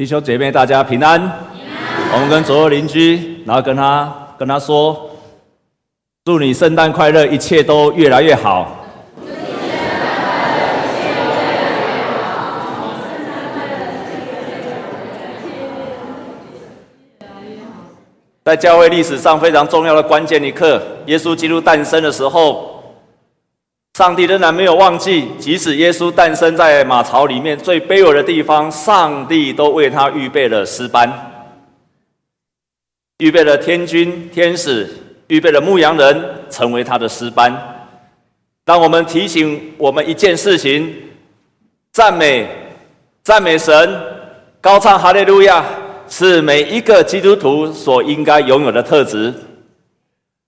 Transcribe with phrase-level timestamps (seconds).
[0.00, 1.20] 弟兄姐妹，大家平安。
[2.10, 5.10] 我们跟左右邻居，然后跟他跟他说
[6.24, 8.78] ：“祝你圣诞快乐，一切都越来越好。”
[18.42, 22.79] 在教会历史上非常重要的关键一刻，耶稣基督诞生的时候，
[23.94, 31.12] 上帝仍然没有忘记，即使耶稣诞生在马槽里面最卑微的地方，上帝都为他预备了诗班，
[33.18, 34.88] 预备了天军天使，
[35.26, 37.54] 预备了牧羊人，成为他的诗班。
[38.64, 40.94] 当我们提醒我们一件事情，
[41.92, 42.48] 赞美
[43.22, 44.00] 赞美神，
[44.60, 45.64] 高唱哈利路亚。
[46.12, 49.32] 是每一个基督徒所应该拥有的特质。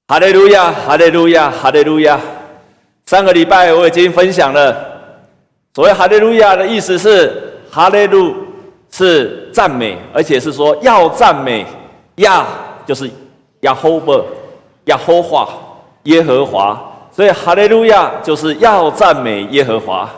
[0.09, 2.20] 哈利路亚，哈利路亚，哈利路亚。
[3.12, 4.75] 上个礼拜我已经分享了，
[5.75, 7.30] 所谓哈利路亚的意思是，
[7.70, 8.34] 哈利路
[8.91, 11.67] 是赞美，而且是说要赞美
[12.17, 12.47] 亚，
[12.87, 13.11] 就是
[13.61, 14.25] 亚侯伯，
[14.87, 15.47] 亚侯华，
[16.05, 16.83] 耶和华。
[17.11, 20.09] 所以哈利路亚就是要赞美耶和华。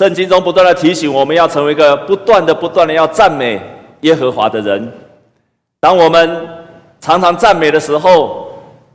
[0.00, 3.60] 圣经中不断的提醒我们要成为一个不断的、不断的要赞美
[4.00, 4.92] 耶和华的人。
[5.78, 6.48] 当我们
[7.00, 8.48] 常常赞美的时候，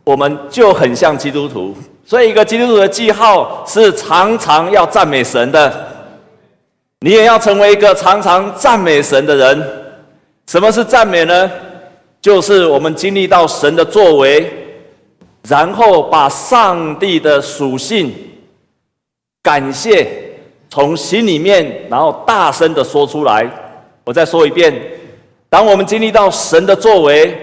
[0.03, 1.73] 我们就很像基督徒。
[2.12, 5.88] 所以，一个基督徒的记号是常常要赞美神的。
[7.00, 9.64] 你也要成为一个常常赞美神的人。
[10.45, 11.50] 什么是赞美呢？
[12.20, 14.45] 就是我们经历到神的作为，
[15.48, 18.14] 然后把上帝的属性
[19.42, 20.06] 感谢。
[20.70, 23.50] 从心里面，然后大声的说出来。
[24.04, 24.78] 我再说一遍：
[25.48, 27.34] 当我们经历到神的作为，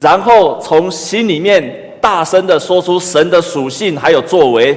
[0.00, 4.74] 然后从心里面大声的说出神的属性还有作为，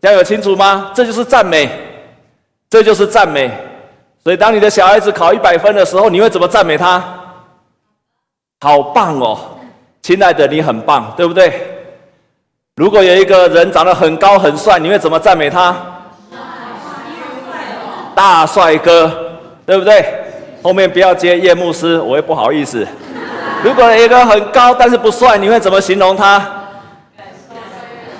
[0.00, 0.90] 这样有清楚吗？
[0.94, 1.68] 这就是赞美，
[2.68, 3.50] 这就是赞美。
[4.24, 7.02] 所以，当你的小孩子考一百分的时候，你会怎么赞美他？
[8.60, 9.38] 好棒哦，
[10.02, 11.52] 亲爱的，你很棒，对不对？
[12.76, 15.74] 如果有一个人长得很高很帅，你会怎么赞美他？
[18.14, 19.10] 大帅哥，
[19.64, 20.04] 对不对？
[20.62, 22.86] 后面不要接叶牧师，我也不好意思。
[23.64, 26.38] 如果一个很高但是不帅，你会怎么形容他？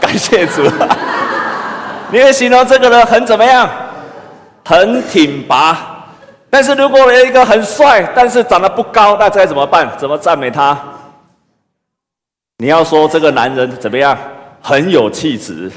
[0.00, 0.62] 感谢主。
[2.10, 3.68] 你会形容这个人很怎么样？
[4.64, 5.76] 很挺拔。
[6.50, 9.88] 但是如果有一个很帅但是长得不高，那该怎么办？
[9.98, 10.76] 怎么赞美他？
[12.58, 14.16] 你要说这个男人怎么样？
[14.60, 15.70] 很有气质。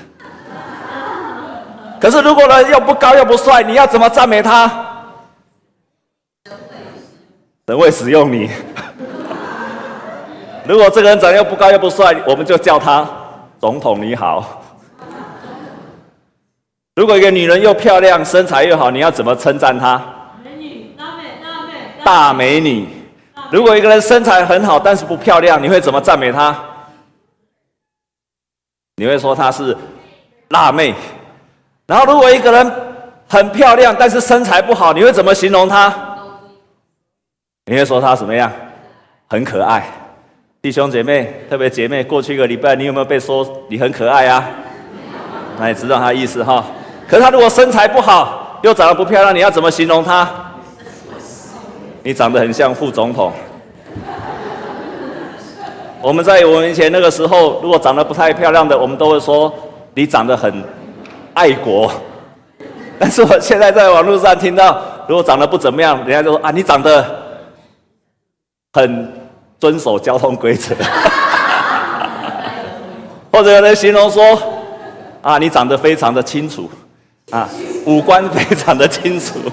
[1.99, 4.71] 可是，如果呢又不高又不帅，你要怎么赞美他？
[7.67, 8.49] 神会使用你。
[10.65, 13.07] 如果这个人长得又不高又不帅，我们就叫他
[13.59, 14.61] 总统你好。
[16.95, 19.99] 如果一个女人又漂亮，身材又好，你要怎么称赞她？
[20.43, 21.73] 美女，大美，大美，
[22.03, 22.87] 大美女。
[23.49, 26.55] 如果一个人身材很好，但是不漂亮，你会怎么赞美她？
[28.97, 29.75] 你会说她是
[30.49, 30.93] 辣妹。
[31.87, 32.71] 然后，如果一个人
[33.27, 35.93] 很漂亮，但是身材不好，你会怎么形容她？
[37.65, 38.51] 你会说她怎么样？
[39.29, 39.85] 很可爱。
[40.61, 44.47] 弟兄姐妹，特别姐妹，过去一个礼拜，你有没有被说你很可爱啊？
[45.57, 46.63] 那也知道她意思哈？
[47.07, 50.29] 可是他如果身材不好，又长得不漂亮，你要怎么形容他？
[52.03, 53.33] 你长得很像副总统。
[56.01, 59.53] 我们在我们以前那个时候，如果长得不太漂亮的，我们都会说
[59.95, 60.63] 你长得很。
[61.33, 61.89] 爱国，
[62.99, 67.05] 但是我现在在网络上听到，如果长得不怎么样，人家就说啊，你长得
[68.73, 69.13] 很
[69.61, 70.73] 遵守交通规则，
[73.31, 74.35] 或者有人形容说
[75.21, 76.67] 啊，你长得非常的清楚，
[77.29, 77.47] 啊，
[77.85, 79.35] 五官非常的清楚。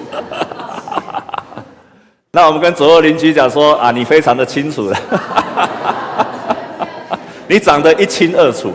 [2.33, 4.97] 那我们跟左右邻居讲说啊，你非常的清楚了，
[7.47, 8.73] 你长得一清二楚。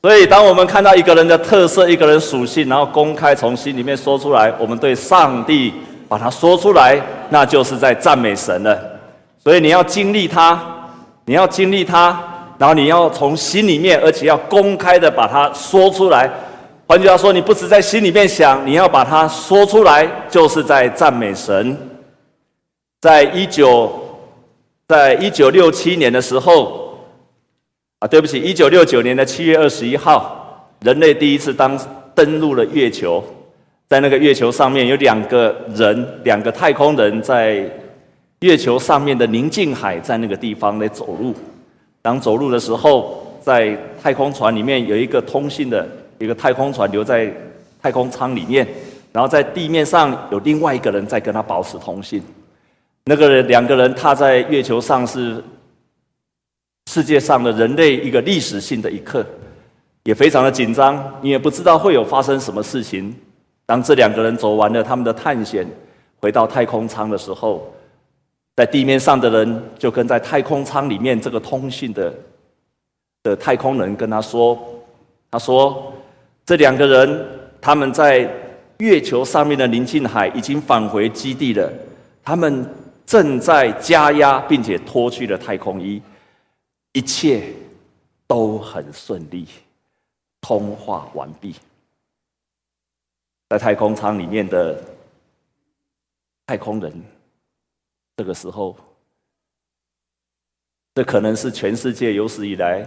[0.00, 5.74] 所以，当我们看到一个人的特色、一个人属性，然后公开从心里面说出来，我们对上帝
[6.08, 6.98] 把它说出来，
[7.28, 8.89] 那就是在赞美神了。
[9.42, 10.60] 所以，你要经历它，
[11.24, 12.20] 你要经历它，
[12.58, 16.30] 然后你要从心里面，而且要公开的把它说出来。
[16.86, 21.76] 换句话说，你不只在心里面想，你要把它说出来，就是在赞美神。
[23.00, 23.90] 在一九，
[24.86, 26.78] 在一九六七年的时候。
[28.00, 31.78] 啊，对不起，一九六九年的七月二十一号，人类第一次当
[32.14, 33.22] 登陆了月球，
[33.86, 37.70] 在那个月球上面有两个人，两个太空人在
[38.40, 41.34] 月球上面的宁静海，在那个地方来走路。
[42.00, 45.86] 当走路的时候，在太空船里面有一个通信的
[46.18, 47.30] 一个太空船留在
[47.82, 48.66] 太空舱里面，
[49.12, 52.22] 然后在地面上有另外一个人在跟他保持通信。
[53.04, 55.42] 那个人两个人踏在月球上是
[56.90, 59.22] 世界上的人类一个历史性的一刻，
[60.04, 63.14] 也非常的紧张，你也不知道会有发生什么事情。
[63.66, 65.66] 当这两个人走完了他们的探险，
[66.20, 67.70] 回到太空舱的时候，
[68.60, 72.14] 在地面上的人就跟在太空舱里面这个通信的
[73.22, 74.54] 的太空人跟他说
[75.32, 75.90] ：“他说，
[76.44, 77.26] 这两个人
[77.58, 78.30] 他们在
[78.76, 81.72] 月球上面的宁静海已经返回基地了，
[82.22, 82.68] 他们
[83.06, 86.02] 正在加压，并且脱去了太空衣，
[86.92, 87.42] 一切
[88.26, 89.46] 都很顺利，
[90.42, 91.54] 通话完毕。”
[93.48, 94.78] 在太空舱里面的
[96.44, 96.92] 太空人，
[98.20, 98.76] 这个时候，
[100.94, 102.86] 这可能是全世界有史以来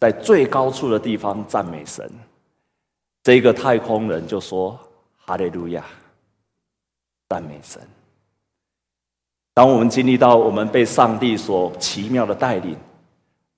[0.00, 2.10] 在最高处的地方赞美神。
[3.22, 4.78] 这个太空人就说
[5.26, 5.84] ：“哈利路亚，
[7.28, 7.78] 赞美神。”
[9.52, 12.74] 当我们经历到我们被上帝所奇妙的带领，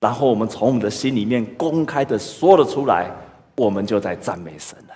[0.01, 3.09] 然后我们从我们的心里面公开的说了出来，
[3.55, 4.93] 我们就在赞美神了。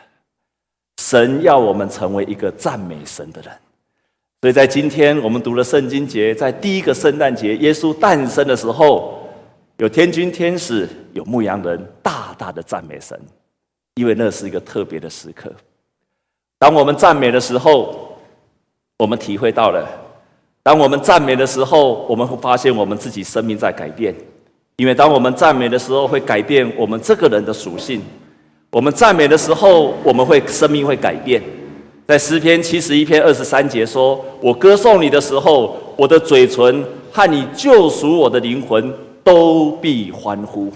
[1.02, 3.58] 神要我们成为一个赞美神的人，
[4.42, 9.30] 所以在今天我们读了圣经节，在第一个圣诞节，耶稣诞生的时候，
[9.78, 13.16] 有天军天使，有牧羊人，大大的赞美神，
[13.94, 15.54] 因为那是一个特别的时刻。
[16.58, 18.18] 当我们赞美的时候，
[18.98, 19.86] 我们体会到了；
[20.64, 24.16] 当我们赞美的时候，我们会发现我们自己生命在改变，
[24.78, 28.02] 因为当我们赞美的时候，会改变我们这个人的属性。
[28.72, 31.44] 我们赞美的时候，我们会生命会改变。
[32.12, 38.94] 在诗篇七十一篇二十三节说：“我歌颂你的时候，我的嘴唇和你救赎我的灵魂
[39.24, 40.70] 都必欢呼。”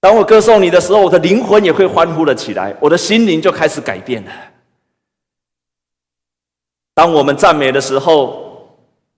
[0.00, 4.32] 当我歌颂你的时候，我的灵魂也会欢呼了起来，我的心灵就开始改变了。
[6.94, 8.72] 当我们赞美的时候，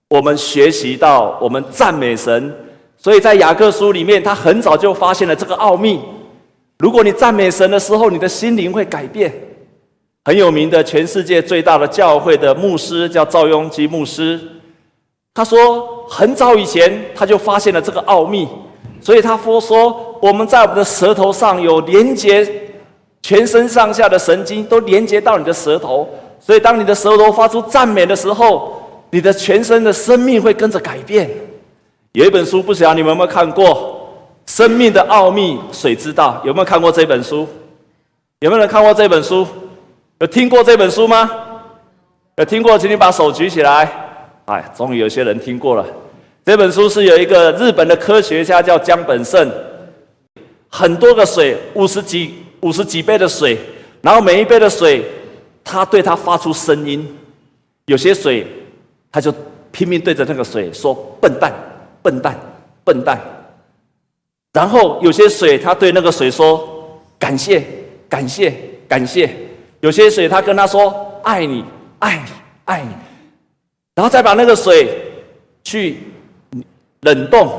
[0.09, 2.53] 我们学习到我们赞美神，
[2.97, 6.01] 所以在雅各书里面，他很早就发现了这个奥秘。
[6.79, 9.33] 如果你赞美神的时候，你的心灵会改变。
[10.25, 14.39] 很有名的，全世界最大的教会的牧师叫赵雍基牧师，
[15.33, 18.47] 他说很早以前他就发现了这个奥秘，
[19.01, 22.49] 所以他说我们在我们的舌头上有连接
[23.21, 26.07] 全身上下的神经，都连接到你的舌头，
[26.39, 31.29] 所以当你的舌头发出赞美的时候，你的全身的生命会跟着改变。
[32.13, 33.99] 有一本书，不晓得你们有没有看过？
[34.45, 36.41] 生命的奥秘，谁知道？
[36.45, 37.47] 有没有看过这本书？
[38.39, 39.47] 有没有人看过这本书？
[40.19, 41.29] 有听过这本书吗？
[42.37, 43.91] 有听过，请你把手举起来。
[44.45, 45.85] 哎，终于有些人听过了。
[46.45, 49.49] 这本书是有一个日本的科学家叫江本胜，
[50.69, 53.57] 很多个水，五十几五十几杯的水，
[54.01, 55.03] 然后每一杯的水，
[55.63, 57.17] 他对他发出声音。
[57.85, 58.47] 有些水，
[59.11, 59.33] 他就
[59.71, 61.53] 拼命对着那个水说：“笨蛋，
[62.01, 62.39] 笨蛋，
[62.83, 63.19] 笨蛋。”
[64.53, 67.63] 然后有些水，他对那个水说：“感谢，
[68.09, 68.53] 感谢，
[68.87, 69.29] 感谢。”
[69.83, 71.61] 有些水，他跟他说：“爱你，
[71.99, 72.31] 爱你，
[72.63, 72.95] 爱你。”
[73.93, 74.87] 然后再把那个水
[75.61, 75.97] 去
[77.01, 77.51] 冷冻，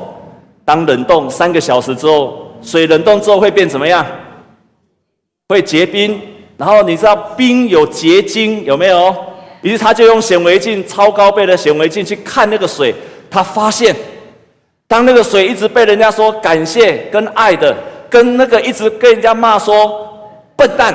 [0.64, 4.06] 当冷冻三个小时之后，水冷冻之后会变怎么样？
[5.50, 6.18] 会结冰。
[6.56, 9.14] 然后你知道冰有结晶有没有？
[9.60, 12.94] 于是他就用显微镜，超高倍的显微镜去看那个水，
[13.30, 13.94] 他发现。
[14.86, 17.76] 当那个水一直被人家说感谢跟爱的，
[18.08, 20.08] 跟那个一直跟人家骂说
[20.56, 20.94] 笨蛋、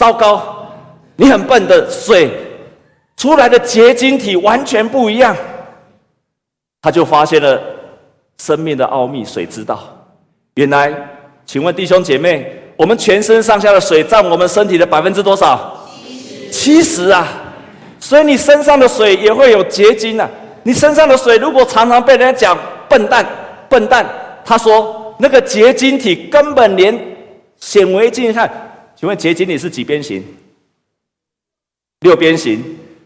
[0.00, 0.66] 糟糕、
[1.14, 2.30] 你很笨的水
[3.18, 5.36] 出来的结晶体完全不一样，
[6.80, 7.60] 他就发现了
[8.38, 9.22] 生命的奥秘。
[9.22, 9.78] 谁知道？
[10.54, 10.90] 原来，
[11.44, 15.86] 请问弟兄姐妹，我们全身上下的水占我们身体的百分之多少？
[16.50, 17.28] 七十啊！
[17.98, 20.26] 所以你身上的水也会有结晶啊。
[20.62, 23.26] 你身上的水如果常常被人家讲笨蛋、
[23.68, 24.06] 笨蛋，
[24.46, 26.98] 他说那个结晶体根本连
[27.58, 28.50] 显微镜看，
[29.00, 30.22] 请问结晶体是几边形？
[32.00, 32.62] 六边形。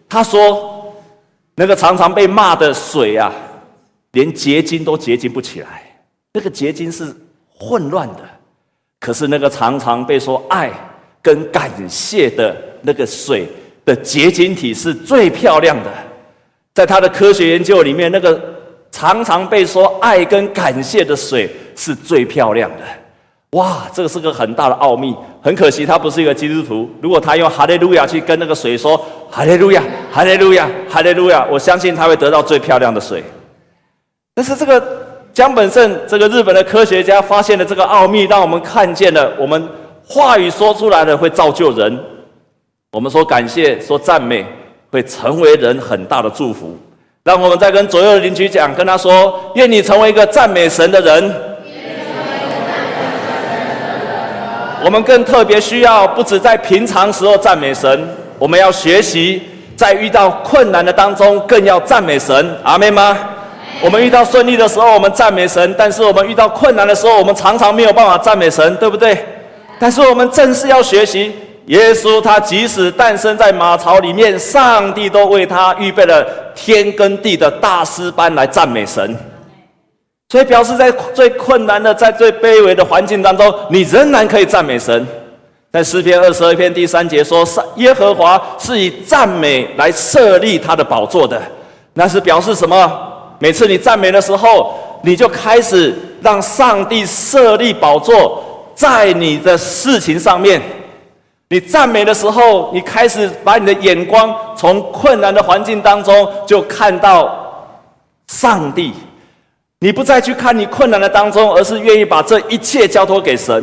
[0.09, 0.93] 他说
[1.55, 3.33] 那个常常被骂的水啊，
[4.11, 5.97] 连结晶都结晶不起来，
[6.33, 7.15] 那个结晶是
[7.49, 8.29] 混乱的。
[8.99, 10.69] 可是那个常常被说爱
[11.23, 13.47] 跟感谢的那个水
[13.85, 15.95] 的结晶体是最漂亮的。
[16.75, 18.53] 在他的科学研究里面，那个
[18.91, 22.85] 常常被说爱跟感谢的水是最漂亮的。
[23.55, 25.15] 哇，这个是个很大的奥秘。
[25.41, 26.89] 很可惜，他不是一个基督徒。
[27.01, 33.23] 如果他用哈利路亚去跟那个水说哈利路亚，哈利路亚，哈利路亚，我相信他会得到最漂亮的水。
[34.35, 34.83] 但是这个
[35.33, 39.69] 江本胜这个日本的科学家发现了这个奥秘，让我们看见了我们
[40.05, 41.97] 话语说出来的会造就人。
[42.93, 44.45] 我们说感谢，说赞美，
[44.91, 46.77] 会成为人很大的祝福。
[47.23, 51.35] 让我们再跟左右的邻居讲，跟他说：愿你成为一个赞美神的人。
[54.85, 58.07] 我们更特别需要，不止在平常时候赞美神，
[58.39, 59.41] 我们要学习
[59.75, 62.55] 在遇到困难的当中，更要赞美神。
[62.63, 63.17] 阿们吗？
[63.81, 69.17] 我们遇到顺利的时候，我们赞美神；但是我们遇到困难的时候，我们常常没有办法赞美神，对不对？
[69.79, 71.35] 但是我们正是要学习。
[71.69, 76.23] 耶稣他即使诞生在马槽里面，上帝都为他预备了
[76.55, 79.17] 天跟地的大师班来赞美神。
[80.29, 85.07] 所以表示在最困难的、在最卑微的环境当中，你仍然可以赞美神。
[85.71, 91.41] 在诗篇二十二篇第三节说：“耶和华是以赞美来设立他的宝座的。”
[91.95, 92.91] 那是表示什么？
[93.39, 98.43] 每次你赞美的时候，你就开始让上帝设立宝座
[98.75, 100.61] 在你的事情上面。
[101.49, 107.37] 你赞美的时候，你开始把你的眼光从困难的环境当中就看到
[108.29, 108.93] 上帝。
[109.81, 113.63] 你不再去看你困难的当中，而是愿意把这一切交托给神。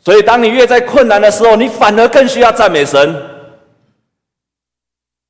[0.00, 3.14] 所以，当你越在困难的时候，你反而更需要赞美神。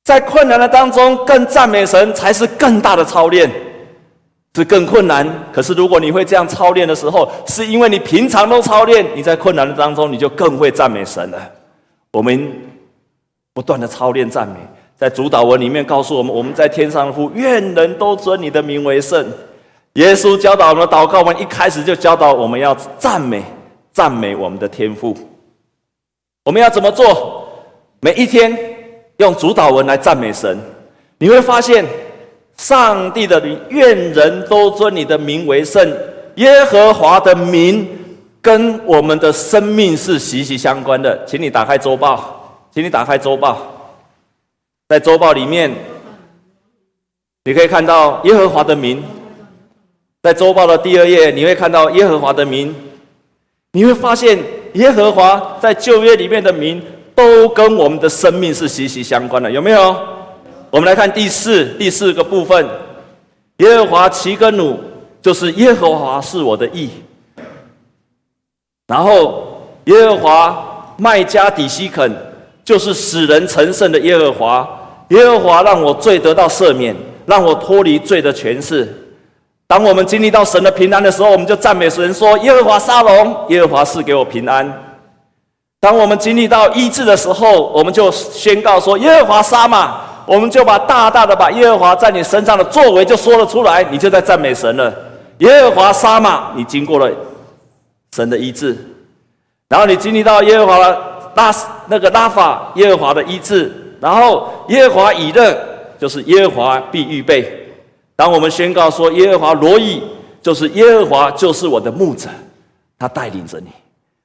[0.03, 3.49] 在困难的当中更赞美神，才是更大的操练，
[4.55, 5.27] 是更困难。
[5.53, 11.51] 可是，如果你会这样操练的时候，是因为你平常都操练，你在困难的当中，你就更会赞美神了。
[12.11, 12.51] 我们
[13.53, 14.55] 不断的操练赞美，
[14.97, 19.25] 在主祷文里面告诉我们：我们在天上的父，愿人都尊你的名为圣。
[19.93, 23.43] 耶稣教导我们祷告，我们一开始就教导我们要赞美，
[23.91, 25.15] 赞美我们的天赋。
[26.45, 27.47] 我们要怎么做？
[28.01, 28.57] 每一天
[29.17, 30.57] 用主祷文来赞美神，
[31.17, 31.85] 你会发现
[32.57, 35.91] 上帝的名，愿人都尊你的名为圣。
[36.35, 37.99] 耶和华的名。
[38.43, 43.57] 跟我们的生命是息息相关的，请你打开周报，请你打开周报，
[44.89, 45.73] 在周报里面，
[47.45, 49.01] 你可以看到耶和华的名，
[50.23, 52.73] 在周报的第二页，你会看到耶和华的名，
[53.73, 54.39] 你会发现
[54.75, 56.81] 耶和华在旧约里面的名
[57.13, 59.93] 都跟我们的生命是息息相关的，有没有？
[60.71, 62.65] 我们来看第四第四个部分，
[63.57, 64.79] 耶和华齐根努，
[65.21, 66.89] 就是耶和华是我的义。
[68.87, 72.09] 然后，耶和华麦加底西肯，
[72.63, 74.65] 就是使人成圣的耶和华。
[75.09, 79.01] 耶和华让我罪得到赦免，让我脱离罪的权势。
[79.73, 84.71] 当我们经历到神的平安的时候，我们就赞美神说：“耶和华沙龙，耶和华赐给我平安。”
[85.81, 94.93] 当我们经历到医治的时候，我们就宣告说：“耶和华沙玛。”我们就把大大的把耶和华在你身上的作为就说了出来，你就在赞美神了。
[95.39, 97.11] 耶和华沙玛，你经过了。
[98.15, 98.77] 神的医治，
[99.69, 101.01] 然后你经历到耶和华的
[101.33, 101.51] 拉
[101.87, 105.57] 那个拉法，耶和华的医治，然后耶和华以任，
[105.97, 107.61] 就是耶和华必预备。
[108.15, 110.01] 当我们宣告说耶和华罗伊，
[110.41, 112.29] 就是耶和华就是我的牧者，
[112.97, 113.67] 他带领着你。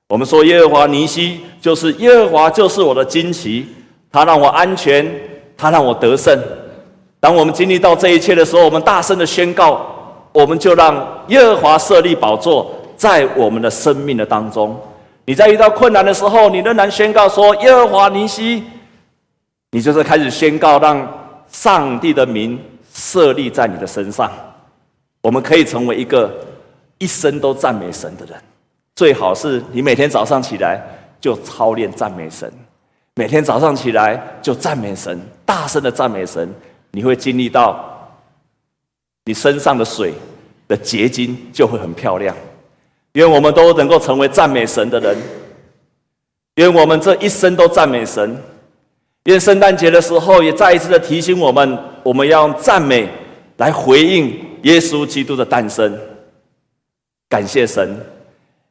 [0.09, 3.67] 我们说耶和华尼西，就是耶和华就是我的旌旗，
[4.11, 5.07] 他让我安全，
[5.57, 6.39] 他让我得胜。
[7.21, 9.87] 当我们经历到这一切的时候，我们大声的宣告，
[10.33, 12.75] 我们就让耶和华设立宝座。
[12.97, 14.77] 在我们的生命的当中，
[15.25, 18.65] 你在遇到困难的时候，你仍然宣告说：“耶和华尼西。”
[19.71, 21.07] 你就是开始宣告，让
[21.49, 22.59] 上帝的名
[22.99, 24.29] 设立在你的身上。
[25.23, 26.33] 我们可以成为一个
[26.99, 28.37] 一生都赞美神的人。
[28.97, 30.83] 最好是你每天早上起来
[31.21, 32.53] 就操练赞美神，
[33.15, 36.53] 每天早上起来就赞美神，大声的赞美神。
[36.91, 38.11] 你会经历到
[39.25, 40.13] 你身上的水
[40.67, 42.35] 的结晶就会很漂亮。
[43.13, 45.17] 愿我们都能够成为赞美神的人，
[46.57, 48.37] 愿我们这一生都赞美神。
[49.25, 53.09] 愿圣诞节的时候也再一次的提醒我们，我们要用赞美
[53.57, 54.29] 来回应
[54.63, 55.99] 耶稣基督的诞生。
[57.29, 57.99] 感谢神，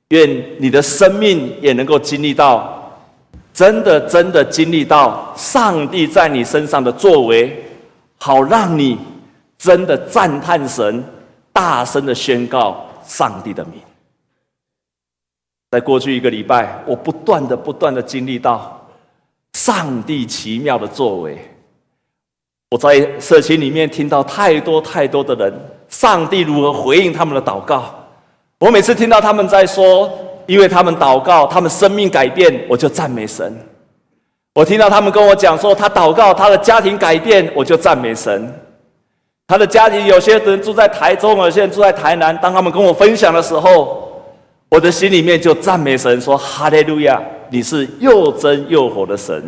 [0.10, 0.30] 愿
[0.60, 2.92] 你的生命也能够经历到，
[3.54, 7.64] 真的真的经历到上帝在你身上的作为，
[8.18, 8.98] 好让你
[9.58, 11.04] 真的赞叹神，
[11.54, 13.74] 大声的宣告上帝的名。
[15.70, 18.90] 在过去一个礼拜，我不断的、不断的经历到
[19.54, 21.38] 上帝奇妙的作为。
[22.70, 25.54] 我在社区里面听到太多太多的人，
[25.88, 27.96] 上帝如何回应他们的祷告。
[28.60, 30.12] 我每次听到他们在说，
[30.48, 33.56] 因为他们祷告，他们生命改变，我就赞美神。
[34.54, 38.54] 我听到他们跟我讲说，他祷告，他的家庭改变，我就赞美神。
[39.48, 42.38] 他的家庭有些人住在台中，有些人住在台南。
[42.42, 44.12] 当他们跟我分享的时候，
[44.68, 47.22] 我的心里面就赞美神说：“哈利路亚！
[47.50, 49.42] 你是又真又活的神。”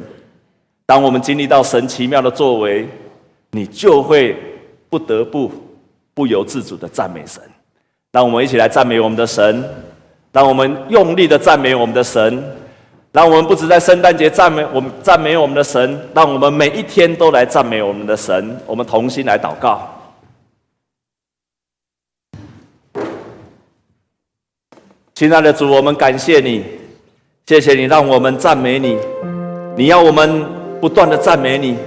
[0.87, 2.87] 当我们经历到神奇妙的作为，
[3.51, 4.35] 你就会
[4.89, 5.51] 不得不
[6.13, 7.41] 不由自主的赞美神。
[8.11, 9.63] 让我们一起来赞美我们的神，
[10.31, 12.43] 让我们用力的赞美我们的神，
[13.11, 18.59] 让我们不止在圣诞节赞美我们赞美我们的神，让我们每一天都来赞美我们的神。
[18.65, 19.87] 我们同心来祷告。
[25.13, 26.63] 亲爱的主，我们感谢你，
[27.45, 28.97] 谢谢你让我们赞美你。
[29.75, 30.45] 你要我们
[30.79, 31.77] 不断的赞美你，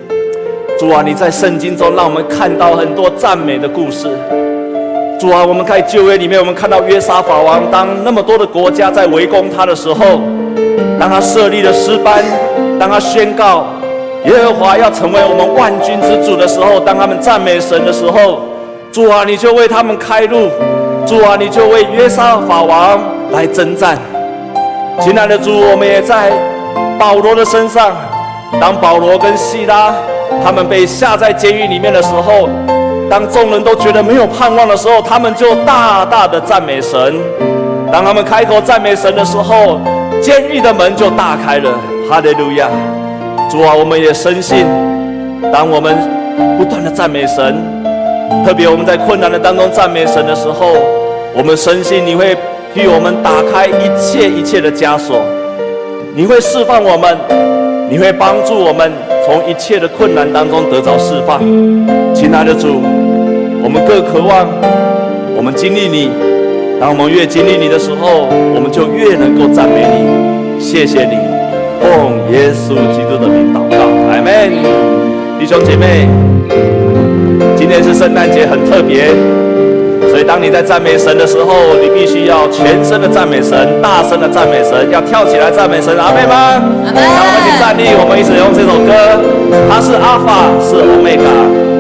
[0.83, 1.01] 主啊！
[1.01, 4.09] 你在圣经中让我们看到很多赞美的故事。
[5.17, 10.05] 主啊，我们在旧约里面，我们看到约沙法王，当那么多的国家在围攻他的时候，
[10.99, 12.25] 当他设立了诗班，
[12.81, 13.67] 当他宣告
[14.25, 18.41] 耶和华要成为我们万军之主的时候，当他们赞美神的时候，
[18.91, 20.49] 主啊，你就为他们开路。
[21.07, 23.97] 主啊，你就为约沙法王来征战。
[24.99, 26.33] 亲爱的主，我们也在
[26.99, 27.93] 保罗的身上。
[28.61, 29.95] 当保罗跟西拉
[30.45, 32.49] 他们被下在监狱里面的时候，
[33.11, 37.17] 当众人都觉得没有盼望的时候，他们就大大的赞美神。
[37.91, 39.81] 当他们开口赞美神的时候，
[40.23, 41.71] 监狱的门就大开了。
[42.09, 42.69] 哈利路亚！
[43.51, 44.67] 主啊，我们也深信，
[45.53, 45.97] 当我们
[46.57, 47.57] 不断的赞美神。
[48.47, 50.73] 特别我们在困难的当中赞美神的时候，
[51.35, 52.35] 我们深信你会
[52.75, 55.21] 替我们打开一切一切的枷锁，
[56.15, 57.17] 你会释放我们，
[57.91, 58.91] 你会帮助我们
[59.25, 61.41] 从一切的困难当中得着释放。
[62.15, 62.83] 亲爱的主，
[63.63, 64.49] 我们更渴望
[65.37, 66.11] 我们经历你，
[66.81, 70.61] 当我们越经历你的时候，我们就越能够赞美你。
[70.61, 71.17] 谢谢你，
[71.81, 73.77] 奉耶稣基督的名祷告，
[74.11, 74.53] 阿门。
[75.39, 76.09] 弟兄姐妹。
[77.57, 79.07] 今天是圣诞节，很特别，
[80.23, 86.63] 以当你在赞美神的时候，你必须要全身的赞美神，大声的赞美神，要跳起来赞美神，阿妹吗？
[86.87, 87.03] 阿们。
[87.03, 88.93] 让我们一起站立，我们一起用这首歌，
[89.69, 91.72] 它是阿法，是欧米伽。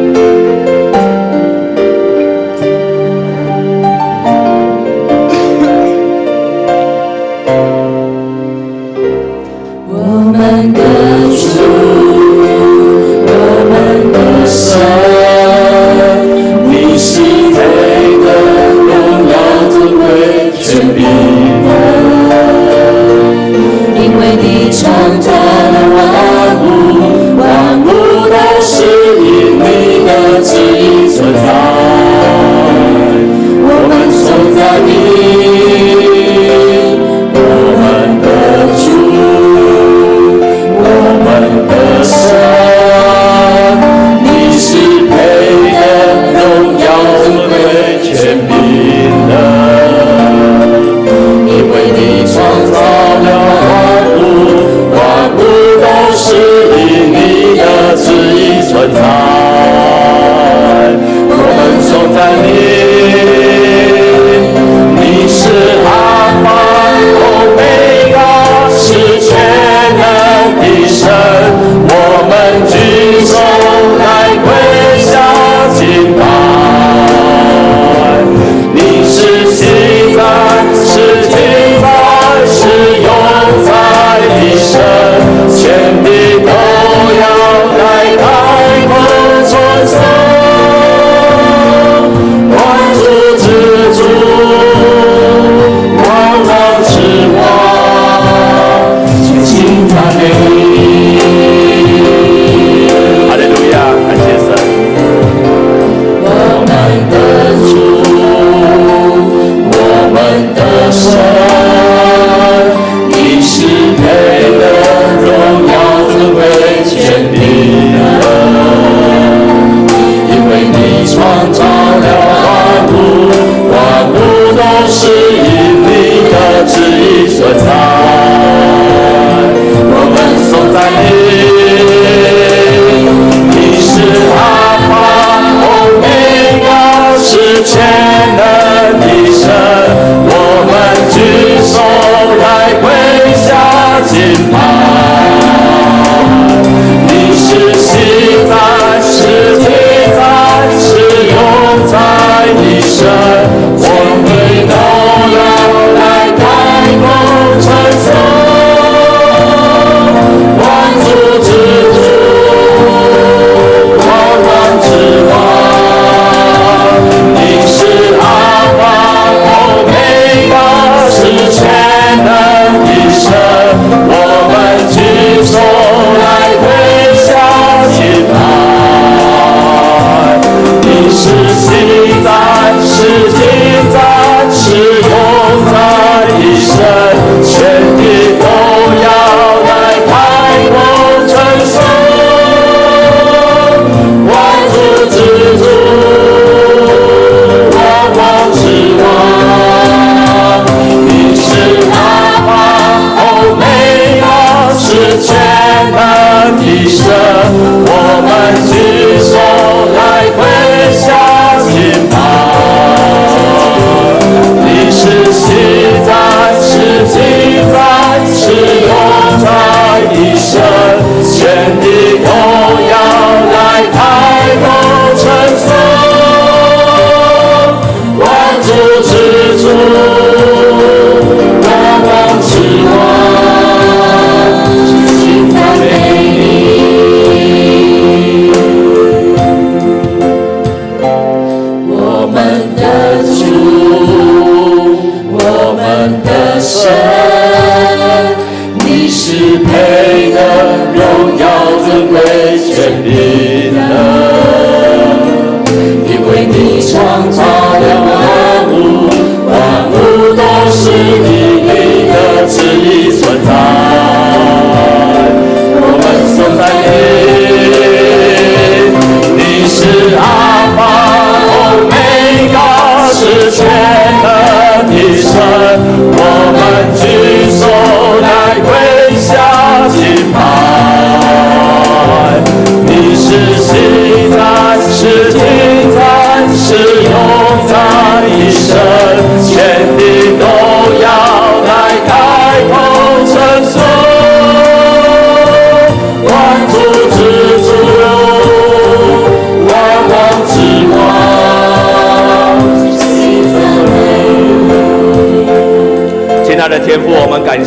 [62.22, 62.51] Hallelujah.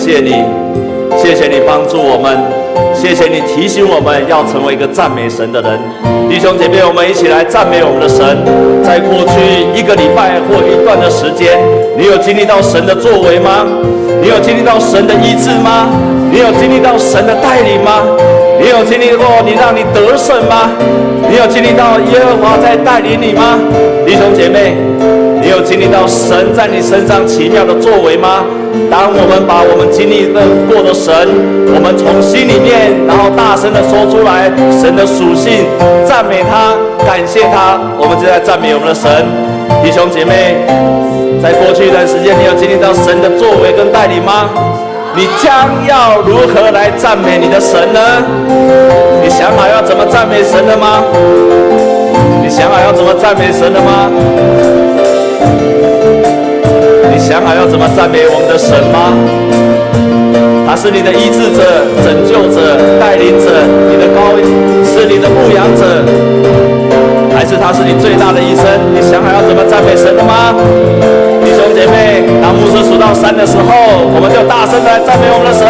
[0.06, 0.36] 谢你，
[1.18, 2.38] 谢谢你帮助我们，
[2.94, 5.80] 谢谢你提醒我们要成为一个赞美神的人。
[6.30, 8.22] 弟兄姐妹，我们一起来赞美我们的神。
[8.86, 11.58] 在过去一个礼拜或一段的时间，
[11.98, 13.66] 你有经历到神的作为吗？
[14.22, 15.90] 你有经历到神的医治吗？
[16.30, 18.06] 你有经历到神的带领吗？
[18.62, 20.70] 你有经历过你让你得胜吗？
[21.28, 23.58] 你有经历到耶和华在带领你吗？
[24.06, 24.78] 弟兄姐妹，
[25.42, 28.46] 你有经历到神在你身上奇妙的作为吗？
[28.90, 31.12] 当我们把我们经历的过的神，
[31.74, 35.66] 我们从心里面，然后大声的说出来，神的属性，
[36.06, 36.74] 赞美他，
[37.06, 39.10] 感谢他，我们就在赞美我们的神。
[39.84, 40.56] 弟兄姐妹，
[41.42, 44.50] 在过去一段时间，你有经历到神的作为跟带领吗？
[45.16, 48.00] 你将要如何来赞美你的神呢？
[49.24, 51.04] 你想好要怎么赞美神了吗？
[52.44, 54.85] 你想好要怎么赞美神了吗？
[57.26, 59.10] 想好要怎么赞美我们的神吗？
[60.62, 61.66] 他是你的医治者、
[62.06, 64.38] 拯救者、带领者，你的高
[64.86, 66.06] 是你的牧羊者，
[67.34, 68.78] 还是他是你最大的医生？
[68.94, 70.54] 你想好要怎么赞美神了吗？
[71.44, 75.66] 弟兄姐妹，当牧师数到三的时候，我们就大声的来赞美我们的神。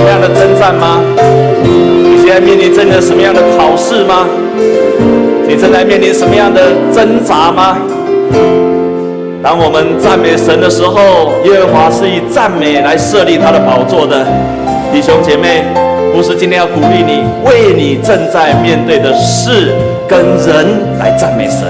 [0.00, 0.98] 什么样的征战吗？
[1.62, 4.26] 你现在面临真的什么样的考试吗？
[5.46, 7.76] 你正在面临什么样的挣扎吗？
[9.42, 14.24] 当我们赞美神的时候，耶和华是以赞美来设立他的宝座的。
[14.90, 15.64] 弟兄姐妹，
[16.14, 19.74] 不是今天要鼓励你，为你正在面对的事
[20.08, 21.68] 跟人来赞美神。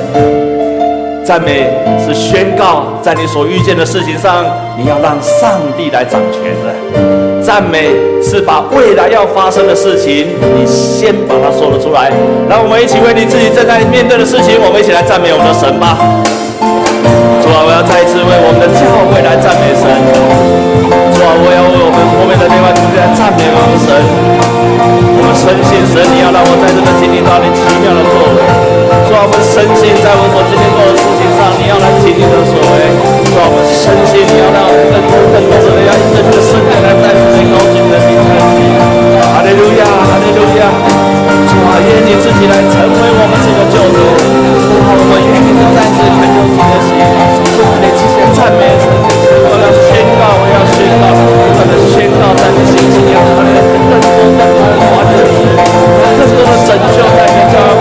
[1.24, 4.44] 赞美是宣告，在你所遇见的事情上，
[4.78, 7.09] 你要让上帝来掌权的。
[7.50, 7.90] 赞美
[8.22, 12.06] 是把未来要发生的事情，你先把它说了出来。
[12.46, 15.98] 让我们一起为你自己正在面对的事情，我们一起来赞美我们的神吧。
[17.42, 19.82] 主啊，我要再一次为我们的教会来赞美神。
[21.10, 23.98] 主啊，我要为我们后面的另外同学来赞美我们神。
[24.78, 28.38] 我们深信神，你要让我在这个经历到你奇妙的作为。
[29.10, 31.02] 主啊，我们深信在我所经历过的事
[31.40, 32.92] 上，你要来经历的所为。
[33.24, 38.28] 主啊，我们深信你要让更多更多的人要以真的生命来在最高级的名称。
[39.32, 40.68] 哈利路亚，哈利路亚。
[41.48, 43.98] 主啊，愿你自己来成为我们这个救主。
[44.68, 47.00] 我们愿意再次恳求主的心。
[47.56, 48.92] 主啊，你这些赞美神，
[49.48, 57.56] 我要宣告，我要宣告，不断的宣告在你心里要来更多更多的完成，更多的拯救在你教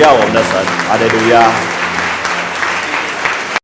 [0.00, 0.52] 耀我们的神，
[0.88, 1.79] 阿利路亚。